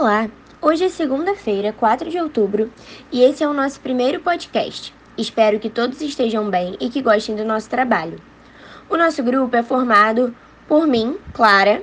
Olá! 0.00 0.30
Hoje 0.62 0.84
é 0.84 0.88
segunda-feira, 0.88 1.74
4 1.74 2.08
de 2.08 2.18
outubro, 2.18 2.72
e 3.12 3.20
esse 3.20 3.44
é 3.44 3.46
o 3.46 3.52
nosso 3.52 3.78
primeiro 3.80 4.18
podcast. 4.20 4.94
Espero 5.18 5.60
que 5.60 5.68
todos 5.68 6.00
estejam 6.00 6.48
bem 6.48 6.74
e 6.80 6.88
que 6.88 7.02
gostem 7.02 7.36
do 7.36 7.44
nosso 7.44 7.68
trabalho. 7.68 8.18
O 8.88 8.96
nosso 8.96 9.22
grupo 9.22 9.54
é 9.54 9.62
formado 9.62 10.34
por 10.66 10.86
mim, 10.86 11.18
Clara, 11.34 11.82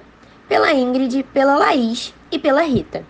pela 0.50 0.74
Ingrid, 0.74 1.22
pela 1.32 1.58
Laís 1.58 2.12
e 2.32 2.40
pela 2.40 2.64
Rita. 2.64 3.06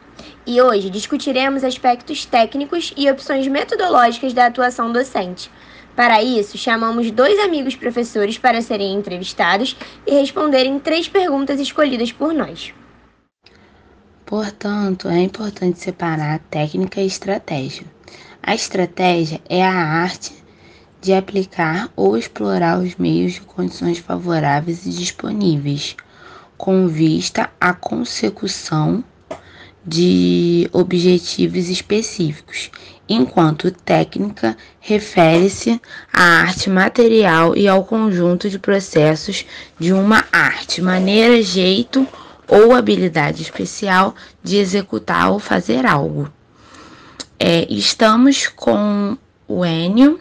E 0.46 0.62
hoje 0.62 0.89
discutiremos 0.89 1.64
aspectos 1.64 2.25
técnicos 2.25 2.94
e 2.97 3.10
opções 3.10 3.47
metodológicas 3.47 4.33
da 4.33 4.47
atuação 4.47 4.92
docente. 4.92 5.50
Para 5.96 6.21
isso, 6.21 6.58
chamamos 6.58 7.10
dois 7.11 7.39
amigos 7.39 7.78
professores 7.78 8.38
para 8.38 8.61
serem 8.61 8.96
entrevistados 8.96 9.78
e 10.05 10.11
responderem 10.16 10.78
três 10.80 11.08
perguntas 11.08 11.61
escolhidas 11.61 12.11
por 12.11 12.33
nós. 12.33 12.74
Portanto, 14.28 15.08
é 15.08 15.22
importante 15.22 15.80
separar 15.80 16.40
técnica 16.52 17.00
e 17.00 17.08
estratégia. 17.08 17.86
A 18.44 18.54
estratégia 18.54 19.40
é 19.48 19.66
a 19.66 19.72
arte 19.72 20.34
de 21.00 21.14
aplicar 21.14 21.90
ou 21.96 22.18
explorar 22.18 22.78
os 22.78 22.98
meios 22.98 23.36
de 23.36 23.42
condições 23.42 24.00
favoráveis 24.00 24.86
e 24.86 24.90
disponíveis, 24.90 25.96
com 26.58 26.90
vista 26.90 27.50
à 27.58 27.74
consecução 27.74 29.02
de 29.86 30.70
objetivos 30.74 31.70
específicos, 31.70 32.70
enquanto 33.08 33.72
técnica 33.72 34.58
refere-se 34.81 35.80
à 36.12 36.41
arte 36.41 36.69
material 36.69 37.56
e 37.56 37.66
ao 37.66 37.86
conjunto 37.86 38.50
de 38.50 38.59
processos 38.59 39.45
de 39.80 39.94
uma 39.94 40.25
arte, 40.34 40.81
maneira, 40.81 41.41
jeito 41.41 42.02
ou 42.02 42.27
habilidade 42.78 43.42
especial 43.42 44.16
de 44.44 44.58
executar 44.58 45.31
ou 45.31 45.40
fazer 45.40 45.86
algo. 45.86 46.31
É, 47.40 47.67
estamos 47.72 48.48
com 48.48 49.17
o 49.48 49.66
Enio 49.66 50.20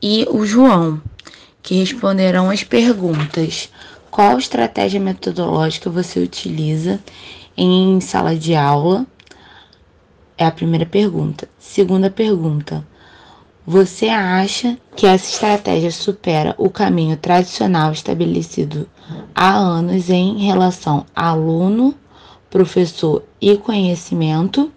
e 0.00 0.26
o 0.30 0.44
João, 0.44 1.00
que 1.62 1.74
responderão 1.74 2.50
as 2.50 2.62
perguntas. 2.62 3.70
Qual 4.10 4.38
estratégia 4.38 5.00
metodológica 5.00 5.90
você 5.90 6.20
utiliza 6.20 7.00
em 7.56 8.00
sala 8.00 8.36
de 8.36 8.54
aula? 8.54 9.06
É 10.38 10.44
a 10.44 10.50
primeira 10.50 10.86
pergunta. 10.86 11.48
Segunda 11.58 12.10
pergunta. 12.10 12.86
Você 13.66 14.08
acha 14.08 14.78
que 14.94 15.06
essa 15.06 15.28
estratégia 15.28 15.90
supera 15.90 16.54
o 16.56 16.70
caminho 16.70 17.16
tradicional 17.16 17.90
estabelecido 17.90 18.88
há 19.38 19.54
anos 19.54 20.08
em 20.08 20.38
relação 20.38 21.04
aluno, 21.14 21.94
professor 22.48 23.22
e 23.38 23.58
conhecimento? 23.58 24.72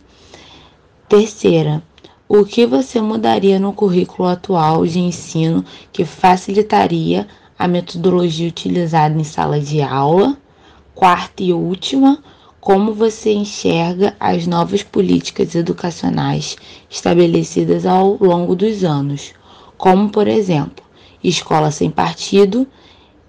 Terceira, 1.08 1.82
o 2.28 2.44
que 2.44 2.66
você 2.66 3.00
mudaria 3.00 3.58
no 3.58 3.72
currículo 3.72 4.28
atual 4.28 4.86
de 4.86 5.00
ensino 5.00 5.64
que 5.94 6.04
facilitaria 6.04 7.26
a 7.58 7.70
metodologia 7.70 8.50
utilizada 8.50 9.18
em 9.18 9.24
sala 9.24 9.62
de 9.62 9.82
aula? 9.82 10.38
Quarta 10.94 11.42
e 11.42 11.54
última, 11.54 12.22
como 12.60 12.94
você 12.94 13.32
enxerga 13.32 14.14
as 14.20 14.46
novas 14.46 14.84
políticas 14.84 15.56
educacionais 15.56 16.58
estabelecidas 16.90 17.86
ao 17.86 18.18
longo 18.20 18.58
dos 18.58 18.84
anos, 18.84 19.32
como, 19.78 20.10
por 20.10 20.28
exemplo, 20.28 20.84
escola 21.23 21.72
sem 21.72 21.89
partido 21.89 22.67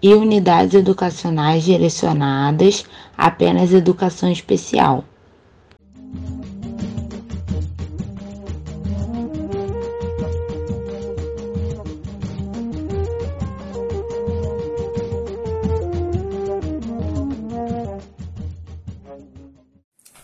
e 0.02 0.14
unidades 0.14 0.74
educacionais 0.74 1.64
direcionadas 1.64 2.84
apenas 3.16 3.74
à 3.74 3.76
educação 3.76 4.30
especial. 4.30 5.04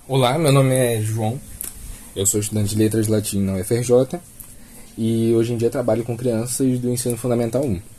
Olá, 0.08 0.38
meu 0.38 0.52
nome 0.52 0.72
é 0.72 1.00
João, 1.02 1.38
eu 2.14 2.24
sou 2.24 2.40
estudante 2.40 2.70
de 2.70 2.82
Letras 2.82 3.08
Latim 3.08 3.40
na 3.40 3.54
UFRJ 3.54 4.20
e 4.96 5.34
hoje 5.34 5.52
em 5.52 5.56
dia 5.56 5.68
trabalho 5.68 6.04
com 6.04 6.16
crianças 6.16 6.78
do 6.78 6.88
ensino 6.88 7.16
fundamental 7.16 7.64
1. 7.64 7.95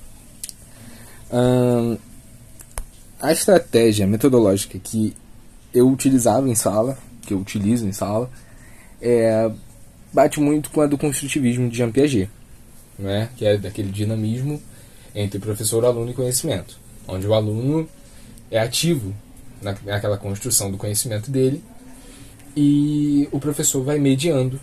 A 3.20 3.32
estratégia 3.32 4.06
metodológica 4.06 4.78
que 4.78 5.16
eu 5.74 5.90
utilizava 5.90 6.50
em 6.50 6.56
sala, 6.56 6.98
que 7.22 7.34
eu 7.34 7.40
utilizo 7.40 7.88
em 7.88 7.92
sala, 7.92 8.30
é, 9.02 9.50
bate 10.14 10.40
muito 10.40 10.70
com 10.70 10.82
a 10.82 10.88
do 10.88 10.98
construtivismo 10.98 11.70
de 11.70 11.78
Jean 11.78 11.92
Piaget, 11.92 12.30
né? 12.98 13.30
que 13.36 13.46
é 13.46 13.58
daquele 13.58 13.92
dinamismo 13.92 14.62
entre 15.14 15.40
professor, 15.40 15.84
aluno 15.84 16.12
e 16.12 16.14
conhecimento, 16.14 16.78
onde 17.08 17.28
o 17.28 17.34
aluno 17.34 17.88
é 18.52 18.60
ativo 18.60 19.14
naquela 19.62 20.18
construção 20.18 20.72
do 20.72 20.78
conhecimento 20.78 21.32
dele 21.32 21.64
e 22.56 23.28
o 23.32 23.40
professor 23.40 23.84
vai 23.84 24.00
mediando 24.00 24.60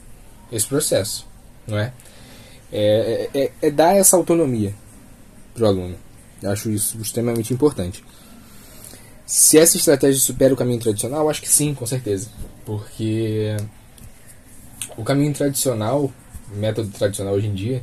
esse 0.51 0.67
processo, 0.67 1.27
não 1.67 1.79
é? 1.79 1.93
É, 2.73 3.31
é, 3.35 3.53
é 3.63 3.71
dar 3.71 3.95
essa 3.95 4.17
autonomia 4.17 4.75
para 5.55 5.65
o 5.65 5.67
aluno. 5.67 5.97
Eu 6.45 6.51
acho 6.53 6.71
isso 6.71 6.99
extremamente 7.01 7.53
importante. 7.53 8.05
Se 9.27 9.59
essa 9.59 9.77
estratégia 9.77 10.21
supera 10.21 10.53
o 10.53 10.57
caminho 10.57 10.79
tradicional, 10.79 11.29
acho 11.29 11.41
que 11.41 11.49
sim, 11.49 11.75
com 11.75 11.87
certeza. 11.87 12.29
Porque 12.65 13.57
o 14.97 15.03
caminho 15.03 15.33
tradicional, 15.33 16.13
o 16.53 16.57
método 16.57 16.91
tradicional 16.91 17.35
hoje 17.35 17.47
em 17.47 17.55
dia, 17.55 17.83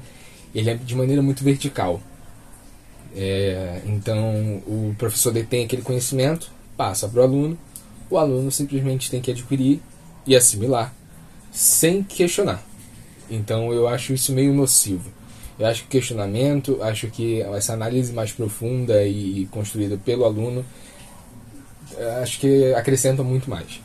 ele 0.53 0.69
é 0.69 0.75
de 0.75 0.95
maneira 0.95 1.21
muito 1.21 1.43
vertical. 1.43 2.01
É, 3.15 3.81
então, 3.85 4.61
o 4.67 4.95
professor 4.97 5.33
detém 5.33 5.65
aquele 5.65 5.81
conhecimento, 5.81 6.51
passa 6.77 7.09
para 7.09 7.21
o 7.21 7.23
aluno, 7.23 7.57
o 8.09 8.17
aluno 8.17 8.51
simplesmente 8.51 9.09
tem 9.09 9.21
que 9.21 9.31
adquirir 9.31 9.81
e 10.25 10.35
assimilar 10.35 10.93
sem 11.51 12.03
questionar. 12.03 12.63
Então 13.29 13.73
eu 13.73 13.87
acho 13.87 14.13
isso 14.13 14.31
meio 14.31 14.53
nocivo. 14.53 15.09
Eu 15.61 15.67
acho 15.67 15.81
que 15.83 15.87
o 15.87 15.91
questionamento, 15.91 16.81
acho 16.81 17.07
que 17.07 17.41
essa 17.41 17.73
análise 17.73 18.11
mais 18.11 18.31
profunda 18.31 19.03
e 19.03 19.47
construída 19.51 19.97
pelo 19.97 20.25
aluno, 20.25 20.65
acho 22.21 22.39
que 22.39 22.73
acrescenta 22.73 23.23
muito 23.23 23.49
mais. 23.49 23.79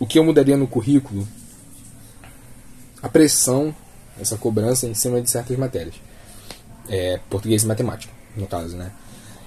O 0.00 0.06
que 0.06 0.18
eu 0.18 0.24
mudaria 0.24 0.56
no 0.56 0.66
currículo? 0.66 1.26
A 3.02 3.08
pressão, 3.08 3.74
essa 4.20 4.36
cobrança 4.36 4.86
em 4.86 4.94
cima 4.94 5.20
de 5.22 5.30
certas 5.30 5.56
matérias. 5.56 5.94
É, 6.88 7.20
português 7.30 7.62
e 7.62 7.66
matemática, 7.66 8.12
no 8.36 8.46
caso, 8.48 8.76
né? 8.76 8.90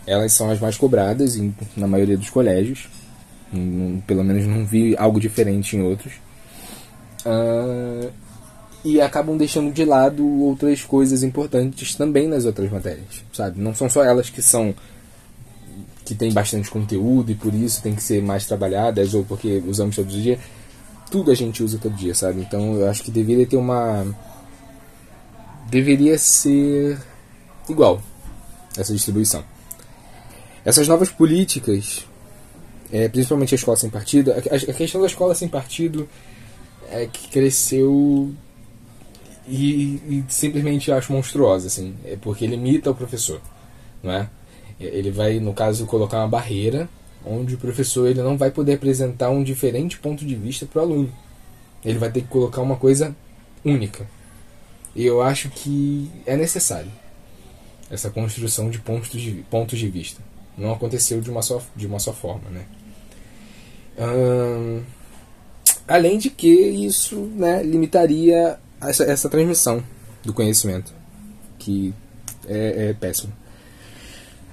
Elas 0.07 0.31
são 0.31 0.49
as 0.49 0.59
mais 0.59 0.77
cobradas 0.77 1.35
em, 1.35 1.53
na 1.75 1.87
maioria 1.87 2.17
dos 2.17 2.29
colégios 2.29 2.87
pelo 4.07 4.23
menos 4.23 4.45
não 4.45 4.65
vi 4.65 4.95
algo 4.97 5.19
diferente 5.19 5.77
em 5.77 5.81
outros. 5.81 6.13
Uh, 7.25 8.11
e 8.83 8.99
acabam 8.99 9.37
deixando 9.37 9.71
de 9.71 9.85
lado 9.85 10.25
outras 10.41 10.83
coisas 10.83 11.23
importantes 11.23 11.95
também 11.95 12.27
nas 12.27 12.45
outras 12.45 12.69
matérias, 12.71 13.23
sabe? 13.31 13.61
Não 13.61 13.73
são 13.73 13.89
só 13.89 14.03
elas 14.03 14.29
que 14.29 14.41
são 14.41 14.75
que 16.05 16.13
tem 16.13 16.33
bastante 16.33 16.69
conteúdo 16.69 17.31
e 17.31 17.35
por 17.35 17.53
isso 17.53 17.81
tem 17.81 17.95
que 17.95 18.03
ser 18.03 18.21
mais 18.21 18.45
trabalhadas 18.45 19.13
ou 19.13 19.23
porque 19.23 19.63
usamos 19.65 19.95
todo 19.95 20.07
dia. 20.07 20.37
Tudo 21.09 21.31
a 21.31 21.35
gente 21.35 21.63
usa 21.63 21.77
todo 21.81 21.95
dia, 21.95 22.13
sabe? 22.13 22.41
Então 22.41 22.75
eu 22.75 22.89
acho 22.89 23.03
que 23.03 23.11
deveria 23.11 23.45
ter 23.45 23.55
uma 23.55 24.05
deveria 25.69 26.17
ser 26.17 26.99
igual 27.69 28.01
essa 28.77 28.91
distribuição. 28.91 29.43
Essas 30.65 30.87
novas 30.87 31.09
políticas 31.09 32.05
é, 32.93 33.09
principalmente 33.09 33.55
a 33.55 33.57
escola 33.57 33.75
sem 33.75 33.89
partido. 33.89 34.31
A, 34.31 34.35
a, 34.35 34.73
questão 34.73 35.01
da 35.01 35.07
escola 35.07 35.33
sem 35.33 35.47
partido 35.47 36.07
é 36.91 37.07
que 37.07 37.27
cresceu 37.27 38.31
e, 39.47 40.01
e 40.07 40.23
simplesmente 40.29 40.91
acho 40.91 41.11
monstruosa, 41.11 41.67
assim, 41.67 41.95
é 42.05 42.15
porque 42.15 42.45
ele 42.45 42.55
imita 42.55 42.91
o 42.91 42.95
professor, 42.95 43.41
não 44.01 44.11
é? 44.11 44.29
Ele 44.79 45.11
vai, 45.11 45.39
no 45.39 45.53
caso, 45.53 45.85
colocar 45.85 46.19
uma 46.19 46.27
barreira 46.27 46.89
onde 47.25 47.55
o 47.55 47.57
professor 47.57 48.07
ele 48.07 48.21
não 48.21 48.37
vai 48.37 48.51
poder 48.51 48.73
apresentar 48.73 49.29
um 49.29 49.43
diferente 49.43 49.97
ponto 49.97 50.25
de 50.25 50.35
vista 50.35 50.65
para 50.65 50.79
o 50.79 50.83
aluno. 50.83 51.13
Ele 51.83 51.97
vai 51.97 52.11
ter 52.11 52.21
que 52.21 52.27
colocar 52.27 52.61
uma 52.61 52.75
coisa 52.75 53.15
única. 53.63 54.05
E 54.95 55.05
eu 55.05 55.21
acho 55.21 55.49
que 55.49 56.09
é 56.25 56.35
necessário 56.35 56.91
essa 57.89 58.09
construção 58.09 58.69
de 58.69 58.79
pontos 58.79 59.09
de, 59.09 59.31
pontos 59.49 59.79
de 59.79 59.89
vista. 59.89 60.21
Não 60.57 60.71
aconteceu 60.71 61.19
de 61.21 61.29
uma 61.29 61.41
só, 61.41 61.61
de 61.75 61.87
uma 61.87 61.99
só 61.99 62.13
forma, 62.13 62.49
né? 62.49 62.65
Hum, 63.99 64.81
além 65.87 66.17
de 66.17 66.29
que 66.29 66.47
isso 66.47 67.15
né, 67.35 67.63
limitaria 67.63 68.59
essa, 68.89 69.03
essa 69.03 69.29
transmissão 69.29 69.83
do 70.23 70.33
conhecimento, 70.33 70.93
que 71.59 71.93
é, 72.47 72.89
é 72.89 72.93
péssimo. 72.93 73.33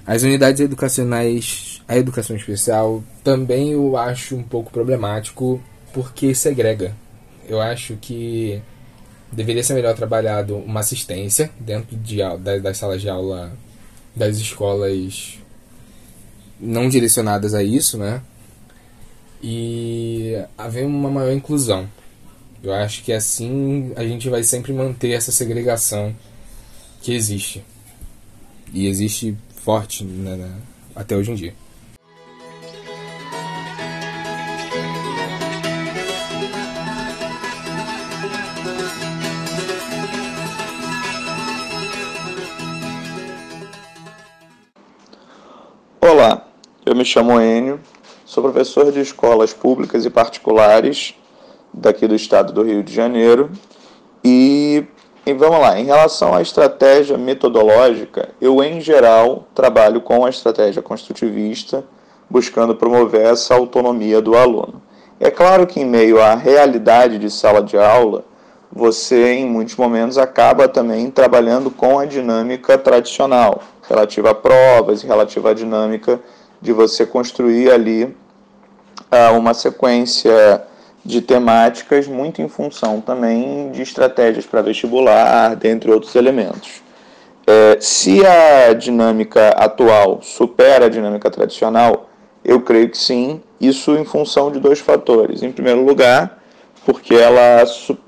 As 0.06 0.22
unidades 0.22 0.60
educacionais 0.60 1.70
a 1.90 1.96
educação 1.96 2.36
especial 2.36 3.02
também 3.24 3.72
eu 3.72 3.96
acho 3.96 4.36
um 4.36 4.44
pouco 4.44 4.70
problemático 4.70 5.60
porque 5.92 6.32
segrega. 6.36 6.94
Eu 7.48 7.60
acho 7.60 7.96
que 7.96 8.62
deveria 9.32 9.64
ser 9.64 9.74
melhor 9.74 9.96
trabalhado 9.96 10.56
uma 10.56 10.78
assistência 10.78 11.50
dentro 11.58 11.96
de, 11.96 12.18
das 12.62 12.78
salas 12.78 13.02
de 13.02 13.08
aula 13.08 13.52
das 14.14 14.36
escolas 14.36 15.40
não 16.60 16.88
direcionadas 16.88 17.54
a 17.54 17.62
isso, 17.62 17.98
né? 17.98 18.22
E 19.42 20.40
haver 20.56 20.86
uma 20.86 21.10
maior 21.10 21.32
inclusão. 21.32 21.88
Eu 22.62 22.74
acho 22.74 23.02
que 23.02 23.10
assim 23.10 23.90
a 23.96 24.04
gente 24.04 24.28
vai 24.28 24.42
sempre 24.42 24.70
manter 24.70 25.12
essa 25.12 25.32
segregação 25.32 26.14
que 27.00 27.14
existe. 27.14 27.64
E 28.70 28.86
existe 28.86 29.34
forte 29.64 30.04
né, 30.04 30.52
até 30.94 31.16
hoje 31.16 31.30
em 31.30 31.34
dia. 31.34 31.54
Olá, 45.98 46.46
eu 46.84 46.94
me 46.94 47.06
chamo 47.06 47.40
Enio, 47.40 47.80
sou 48.26 48.42
professor 48.42 48.92
de 48.92 49.00
escolas 49.00 49.54
públicas 49.54 50.04
e 50.04 50.10
particulares 50.10 51.14
daqui 51.72 52.06
do 52.06 52.14
estado 52.14 52.52
do 52.52 52.62
Rio 52.62 52.82
de 52.82 52.92
Janeiro 52.92 53.50
e, 54.24 54.84
e 55.24 55.32
vamos 55.32 55.60
lá, 55.60 55.78
em 55.78 55.84
relação 55.84 56.34
à 56.34 56.42
estratégia 56.42 57.16
metodológica, 57.16 58.30
eu 58.40 58.62
em 58.62 58.80
geral 58.80 59.46
trabalho 59.54 60.00
com 60.00 60.24
a 60.24 60.30
estratégia 60.30 60.82
construtivista, 60.82 61.84
buscando 62.28 62.74
promover 62.76 63.22
essa 63.26 63.54
autonomia 63.54 64.20
do 64.20 64.36
aluno. 64.36 64.82
É 65.18 65.30
claro 65.30 65.66
que 65.66 65.80
em 65.80 65.84
meio 65.84 66.20
à 66.20 66.34
realidade 66.34 67.18
de 67.18 67.30
sala 67.30 67.62
de 67.62 67.76
aula, 67.76 68.24
você 68.72 69.32
em 69.32 69.46
muitos 69.46 69.74
momentos 69.76 70.16
acaba 70.16 70.68
também 70.68 71.10
trabalhando 71.10 71.70
com 71.70 71.98
a 71.98 72.04
dinâmica 72.04 72.78
tradicional, 72.78 73.62
relativa 73.88 74.30
a 74.30 74.34
provas 74.34 75.02
relativa 75.02 75.50
à 75.50 75.54
dinâmica 75.54 76.20
de 76.62 76.72
você 76.72 77.04
construir 77.04 77.70
ali 77.70 78.04
uh, 78.04 79.36
uma 79.36 79.54
sequência 79.54 80.62
de 81.04 81.20
temáticas 81.20 82.06
muito 82.06 82.42
em 82.42 82.48
função 82.48 83.00
também 83.00 83.70
de 83.70 83.82
estratégias 83.82 84.46
para 84.46 84.62
vestibular, 84.62 85.56
dentre 85.56 85.90
outros 85.90 86.14
elementos. 86.14 86.82
É, 87.46 87.78
se 87.80 88.24
a 88.24 88.72
dinâmica 88.74 89.48
atual 89.50 90.20
supera 90.22 90.86
a 90.86 90.88
dinâmica 90.88 91.30
tradicional, 91.30 92.08
eu 92.44 92.60
creio 92.60 92.88
que 92.88 92.98
sim, 92.98 93.40
isso 93.60 93.96
em 93.96 94.04
função 94.04 94.50
de 94.50 94.60
dois 94.60 94.78
fatores. 94.78 95.42
Em 95.42 95.50
primeiro 95.50 95.84
lugar, 95.84 96.38
porque 96.84 97.14
ela, 97.14 97.64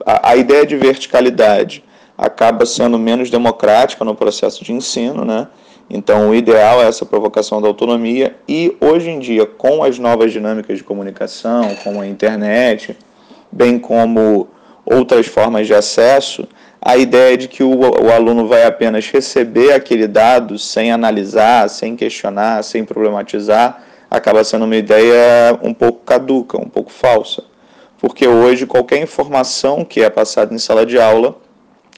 a, 0.07 0.37
ideia 0.37 0.67
de 0.67 0.77
verticalidade 0.77 1.85
acaba 2.17 2.65
sendo 2.65 2.99
menos 2.99 3.31
democrática 3.31 4.05
no 4.05 4.15
processo 4.15 4.65
de 4.65 4.73
ensino, 4.73 5.25
né? 5.25 5.49
Então, 5.95 6.31
o 6.31 6.35
ideal 6.35 6.83
é 6.83 6.87
essa 6.87 7.05
provocação 7.05 7.61
da 7.61 7.69
autonomia 7.69 8.35
e, 8.49 8.75
hoje 8.81 9.11
em 9.11 9.19
dia, 9.19 9.45
com 9.45 9.85
as 9.85 9.99
novas 9.99 10.33
dinâmicas 10.33 10.79
de 10.79 10.85
comunicação, 10.85 11.77
como 11.85 12.01
a 12.01 12.07
internet, 12.07 12.97
bem 13.53 13.79
como 13.79 14.49
outras 14.87 15.27
formas 15.27 15.67
de 15.67 15.75
acesso, 15.75 16.49
a 16.81 16.97
ideia 16.97 17.37
de 17.37 17.47
que 17.47 17.63
o, 17.63 17.79
o 17.79 18.11
aluno 18.11 18.49
vai 18.49 18.65
apenas 18.65 19.07
receber 19.11 19.75
aquele 19.75 20.07
dado 20.09 20.59
sem 20.59 20.91
analisar, 20.91 21.69
sem 21.69 21.95
questionar, 21.95 22.65
sem 22.65 22.87
problematizar, 22.87 23.85
acaba 24.11 24.43
sendo 24.45 24.65
uma 24.65 24.77
ideia 24.77 25.59
um 25.63 25.75
pouco 25.75 26.01
caduca, 26.07 26.59
um 26.59 26.71
pouco 26.71 26.91
falsa. 26.91 27.45
Porque 27.99 28.27
hoje, 28.27 28.65
qualquer 28.65 29.03
informação 29.03 29.85
que 29.85 30.01
é 30.01 30.09
passada 30.09 30.55
em 30.55 30.59
sala 30.59 30.87
de 30.87 30.99
aula, 30.99 31.37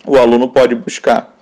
o 0.05 0.19
aluno 0.19 0.49
pode 0.49 0.75
buscar. 0.75 1.33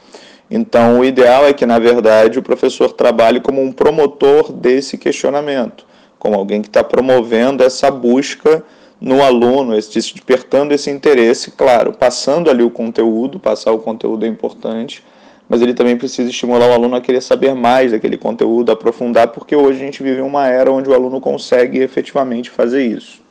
Então, 0.55 1.01
o 1.01 1.05
ideal 1.05 1.47
é 1.47 1.55
que, 1.55 1.65
na 1.65 1.79
verdade, 1.79 2.39
o 2.39 2.43
professor 2.43 2.93
trabalhe 2.93 3.41
como 3.41 3.63
um 3.63 3.73
promotor 3.73 4.53
desse 4.53 4.99
questionamento, 4.99 5.87
como 6.19 6.35
alguém 6.35 6.61
que 6.61 6.69
está 6.69 6.85
promovendo 6.85 7.65
essa 7.65 7.91
busca 7.91 8.63
no 9.01 9.23
aluno, 9.23 9.73
despertando 9.73 10.75
esse 10.75 10.91
interesse, 10.91 11.53
claro, 11.53 11.95
passando 11.95 12.51
ali 12.51 12.63
o 12.63 12.69
conteúdo, 12.69 13.41
passar 13.41 13.73
o 13.73 13.79
conteúdo 13.79 14.27
é 14.27 14.29
importante, 14.29 15.03
mas 15.49 15.63
ele 15.63 15.73
também 15.73 15.97
precisa 15.97 16.29
estimular 16.29 16.69
o 16.69 16.73
aluno 16.75 16.97
a 16.97 17.01
querer 17.01 17.23
saber 17.23 17.55
mais 17.55 17.93
daquele 17.93 18.19
conteúdo, 18.19 18.71
aprofundar, 18.71 19.29
porque 19.29 19.57
hoje 19.57 19.81
a 19.81 19.85
gente 19.87 20.03
vive 20.03 20.21
uma 20.21 20.49
era 20.49 20.71
onde 20.71 20.87
o 20.87 20.93
aluno 20.93 21.19
consegue 21.19 21.79
efetivamente 21.79 22.51
fazer 22.51 22.85
isso. 22.85 23.23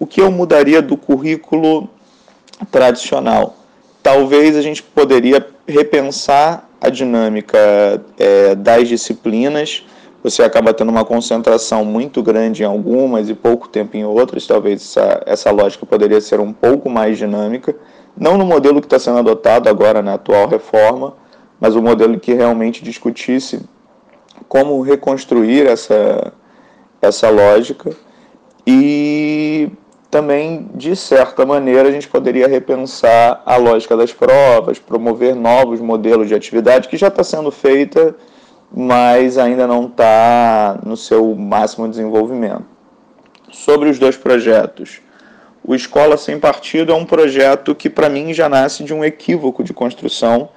O 0.00 0.04
que 0.04 0.20
eu 0.20 0.32
mudaria 0.32 0.82
do 0.82 0.96
currículo 0.96 1.88
tradicional? 2.72 3.56
Talvez 4.02 4.56
a 4.56 4.62
gente 4.62 4.82
poderia 4.82 5.46
repensar 5.68 6.68
a 6.80 6.88
dinâmica 6.88 7.58
é, 8.18 8.54
das 8.54 8.88
disciplinas. 8.88 9.86
Você 10.22 10.42
acaba 10.42 10.72
tendo 10.72 10.88
uma 10.88 11.04
concentração 11.04 11.84
muito 11.84 12.22
grande 12.22 12.62
em 12.62 12.66
algumas 12.66 13.28
e 13.28 13.34
pouco 13.34 13.68
tempo 13.68 13.96
em 13.96 14.04
outras. 14.04 14.46
Talvez 14.46 14.82
essa, 14.82 15.22
essa 15.26 15.50
lógica 15.50 15.86
poderia 15.86 16.20
ser 16.20 16.40
um 16.40 16.52
pouco 16.52 16.88
mais 16.88 17.18
dinâmica. 17.18 17.76
Não 18.16 18.36
no 18.36 18.44
modelo 18.44 18.80
que 18.80 18.86
está 18.86 18.98
sendo 18.98 19.18
adotado 19.18 19.68
agora 19.68 20.02
na 20.02 20.14
atual 20.14 20.48
reforma, 20.48 21.14
mas 21.60 21.76
o 21.76 21.82
modelo 21.82 22.18
que 22.18 22.32
realmente 22.32 22.82
discutisse 22.82 23.60
como 24.48 24.80
reconstruir 24.80 25.66
essa, 25.66 26.32
essa 27.00 27.28
lógica. 27.30 27.90
E 28.66 29.70
também, 30.10 30.70
de 30.74 30.96
certa 30.96 31.44
maneira, 31.44 31.88
a 31.88 31.92
gente 31.92 32.08
poderia 32.08 32.48
repensar 32.48 33.42
a 33.44 33.56
lógica 33.56 33.96
das 33.96 34.12
provas, 34.12 34.78
promover 34.78 35.34
novos 35.34 35.80
modelos 35.80 36.28
de 36.28 36.34
atividade 36.34 36.88
que 36.88 36.96
já 36.96 37.08
está 37.08 37.22
sendo 37.22 37.50
feita, 37.50 38.16
mas 38.74 39.36
ainda 39.36 39.66
não 39.66 39.86
está 39.86 40.78
no 40.84 40.96
seu 40.96 41.34
máximo 41.34 41.88
desenvolvimento. 41.88 42.64
Sobre 43.50 43.88
os 43.88 43.98
dois 43.98 44.16
projetos. 44.16 45.00
O 45.62 45.74
Escola 45.74 46.16
Sem 46.16 46.38
Partido 46.38 46.92
é 46.92 46.94
um 46.94 47.04
projeto 47.04 47.74
que, 47.74 47.90
para 47.90 48.08
mim, 48.08 48.32
já 48.32 48.48
nasce 48.48 48.84
de 48.84 48.94
um 48.94 49.04
equívoco 49.04 49.62
de 49.62 49.74
construção, 49.74 50.48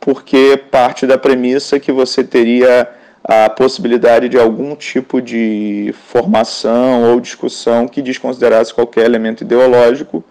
porque 0.00 0.60
parte 0.70 1.06
da 1.06 1.16
premissa 1.16 1.78
que 1.78 1.92
você 1.92 2.24
teria 2.24 2.88
a 3.28 3.50
possibilidade 3.50 4.26
de 4.26 4.38
algum 4.38 4.74
tipo 4.74 5.20
de 5.20 5.94
formação 6.06 7.12
ou 7.12 7.20
discussão 7.20 7.86
que 7.86 8.00
desconsiderasse 8.00 8.72
qualquer 8.72 9.04
elemento 9.04 9.44
ideológico, 9.44 10.24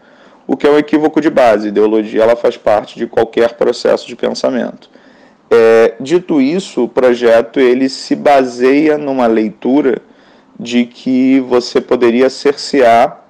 o 0.48 0.58
que 0.58 0.66
é 0.66 0.72
um 0.72 0.80
equívoco 0.80 1.22
de 1.22 1.30
base. 1.30 1.68
A 1.68 1.70
ideologia 1.70 2.24
ela 2.24 2.36
faz 2.36 2.58
parte 2.58 2.98
de 2.98 3.06
qualquer 3.06 3.54
processo 3.54 4.08
de 4.08 4.16
pensamento. 4.16 4.90
É, 5.52 5.94
dito 6.00 6.42
isso, 6.42 6.86
o 6.86 6.90
projeto 6.90 7.60
ele 7.60 7.88
se 7.88 8.16
baseia 8.16 8.98
numa 8.98 9.28
leitura 9.28 10.02
de 10.60 10.86
que 10.86 11.40
você 11.42 11.80
poderia 11.80 12.32
cercear 12.32 13.24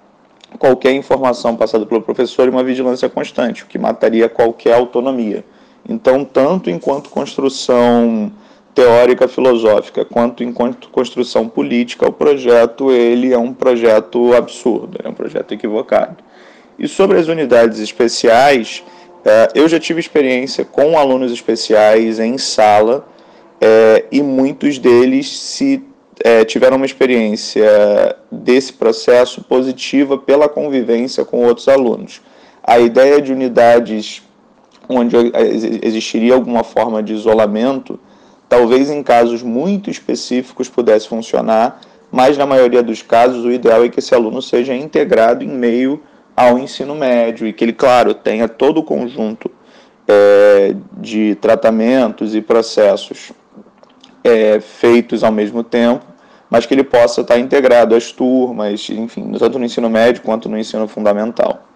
qualquer 0.58 0.94
informação 0.94 1.58
passada 1.58 1.86
pelo 1.86 2.02
professor 2.02 2.48
e 2.48 2.50
uma 2.50 2.64
vigilância 2.64 3.10
constante, 3.10 3.66
o 3.66 3.68
que 3.68 3.78
mataria 3.78 4.30
qualquer 4.30 4.76
autonomia. 4.76 5.44
Então, 5.88 6.24
tanto 6.24 6.70
enquanto 6.70 7.10
construção 7.10 8.32
teórica 8.78 9.28
filosófica 9.28 10.06
quanto 10.06 10.44
em 10.44 10.54
construção 10.54 11.50
política, 11.50 12.08
o 12.08 12.14
projeto 12.14 12.92
ele 12.92 13.34
é 13.34 13.38
um 13.38 13.52
projeto 13.52 14.36
absurdo, 14.36 15.00
é 15.04 15.10
um 15.10 15.16
projeto 15.16 15.52
equivocado. 15.52 16.18
E 16.78 16.88
sobre 16.88 17.18
as 17.18 17.28
unidades 17.28 17.80
especiais, 17.80 18.84
é, 19.26 19.50
eu 19.56 19.68
já 19.68 19.80
tive 19.80 20.00
experiência 20.00 20.64
com 20.64 20.96
alunos 20.96 21.32
especiais 21.32 22.20
em 22.20 22.38
sala 22.38 23.08
é, 23.60 24.06
e 24.12 24.22
muitos 24.22 24.78
deles 24.78 25.28
se 25.40 25.84
é, 26.24 26.46
tiveram 26.46 26.78
uma 26.78 26.86
experiência 26.86 28.16
desse 28.32 28.74
processo 28.74 29.44
positiva 29.44 30.20
pela 30.20 30.48
convivência 30.48 31.26
com 31.26 31.44
outros 31.44 31.68
alunos. 31.68 32.22
A 32.64 32.78
ideia 32.78 33.20
de 33.20 33.34
unidades 33.34 34.22
onde 34.88 35.16
existiria 35.82 36.36
alguma 36.36 36.64
forma 36.64 37.02
de 37.02 37.14
isolamento 37.14 38.00
Talvez 38.50 38.90
em 38.90 39.04
casos 39.04 39.44
muito 39.44 39.90
específicos 39.90 40.70
pudesse 40.70 41.08
funcionar, 41.08 41.82
mas 42.12 42.38
na 42.38 42.46
maioria 42.46 42.82
dos 42.82 43.02
casos 43.02 43.44
o 43.44 43.52
ideal 43.52 43.84
é 43.84 43.90
que 43.90 44.00
esse 44.00 44.16
aluno 44.16 44.42
seja 44.42 44.74
integrado 44.74 45.44
em 45.44 45.50
meio 45.50 46.02
ao 46.36 46.58
ensino 46.58 46.96
médio 46.96 47.48
e 47.48 47.52
que 47.52 47.64
ele, 47.64 47.74
claro, 47.74 48.14
tenha 48.14 48.48
todo 48.48 48.78
o 48.78 48.84
conjunto 48.84 49.52
é, 50.08 50.76
de 50.94 51.36
tratamentos 51.42 52.34
e 52.34 52.42
processos 52.42 53.34
é, 54.24 54.60
feitos 54.60 55.24
ao 55.24 55.32
mesmo 55.32 55.64
tempo, 55.64 56.06
mas 56.50 56.66
que 56.66 56.74
ele 56.74 56.84
possa 56.84 57.22
estar 57.22 57.38
integrado 57.38 57.96
às 57.96 58.12
turmas, 58.12 58.90
enfim, 58.90 59.32
tanto 59.38 59.60
no 59.60 59.66
ensino 59.66 59.90
médio 59.90 60.22
quanto 60.22 60.48
no 60.48 60.58
ensino 60.58 60.88
fundamental. 60.88 61.67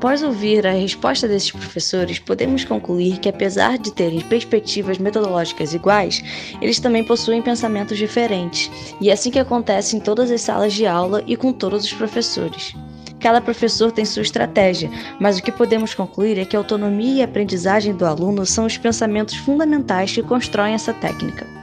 Após 0.00 0.22
ouvir 0.22 0.66
a 0.66 0.72
resposta 0.72 1.28
desses 1.28 1.50
professores, 1.50 2.18
podemos 2.18 2.64
concluir 2.64 3.18
que, 3.18 3.28
apesar 3.28 3.76
de 3.76 3.92
terem 3.92 4.22
perspectivas 4.22 4.96
metodológicas 4.96 5.74
iguais, 5.74 6.24
eles 6.58 6.80
também 6.80 7.04
possuem 7.04 7.42
pensamentos 7.42 7.98
diferentes, 7.98 8.70
e 8.98 9.10
é 9.10 9.12
assim 9.12 9.30
que 9.30 9.38
acontece 9.38 9.94
em 9.94 10.00
todas 10.00 10.30
as 10.30 10.40
salas 10.40 10.72
de 10.72 10.86
aula 10.86 11.22
e 11.26 11.36
com 11.36 11.52
todos 11.52 11.84
os 11.84 11.92
professores. 11.92 12.74
Cada 13.20 13.42
professor 13.42 13.92
tem 13.92 14.06
sua 14.06 14.22
estratégia, 14.22 14.90
mas 15.20 15.38
o 15.38 15.42
que 15.42 15.52
podemos 15.52 15.92
concluir 15.92 16.38
é 16.38 16.46
que 16.46 16.56
a 16.56 16.60
autonomia 16.60 17.16
e 17.16 17.20
a 17.20 17.26
aprendizagem 17.26 17.94
do 17.94 18.06
aluno 18.06 18.46
são 18.46 18.64
os 18.64 18.78
pensamentos 18.78 19.34
fundamentais 19.34 20.12
que 20.12 20.22
constroem 20.22 20.72
essa 20.72 20.94
técnica. 20.94 21.59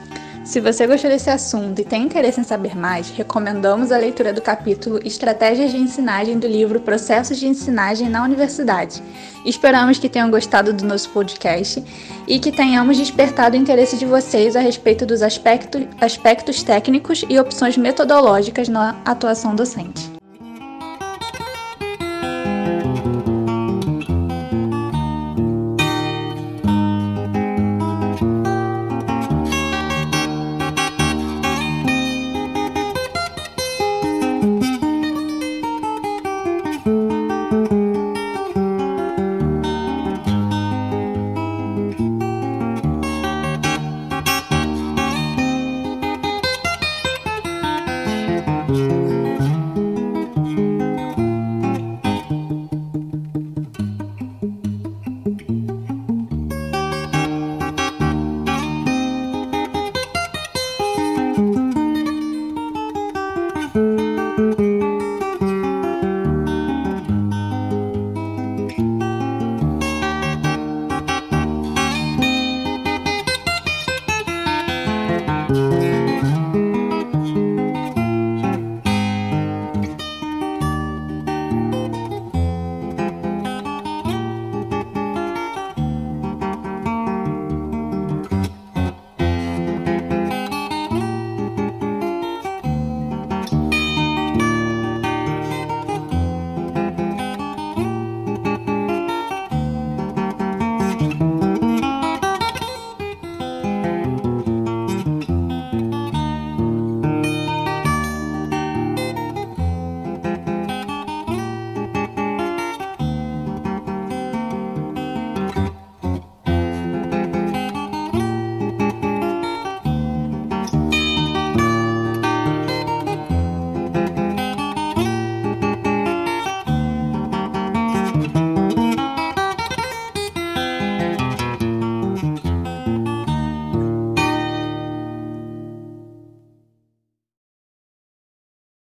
Se 0.48 0.62
você 0.62 0.88
gostou 0.88 1.12
desse 1.12 1.30
assunto 1.30 1.82
e 1.82 1.84
tem 1.84 2.04
interesse 2.04 2.40
em 2.40 2.44
saber 2.46 2.74
mais, 2.74 3.10
recomendamos 3.10 3.92
a 3.92 3.98
leitura 3.98 4.32
do 4.32 4.42
capítulo 4.42 4.98
Estratégias 5.04 5.72
de 5.72 5.78
Ensinagem 5.78 6.40
do 6.40 6.48
livro 6.48 6.80
Processos 6.80 7.38
de 7.38 7.48
Ensinagem 7.48 8.08
na 8.08 8.24
Universidade. 8.24 9.04
Esperamos 9.46 10.00
que 10.00 10.08
tenham 10.08 10.32
gostado 10.32 10.72
do 10.72 10.86
nosso 10.86 11.10
podcast 11.10 11.84
e 12.26 12.40
que 12.40 12.54
tenhamos 12.54 12.98
despertado 12.98 13.58
o 13.58 13.60
interesse 13.60 13.98
de 13.98 14.06
vocês 14.06 14.56
a 14.56 14.62
respeito 14.62 15.06
dos 15.06 15.22
aspectos, 15.22 15.84
aspectos 16.00 16.64
técnicos 16.64 17.26
e 17.28 17.38
opções 17.38 17.76
metodológicas 17.76 18.70
na 18.70 18.96
atuação 19.04 19.54
docente. 19.54 20.17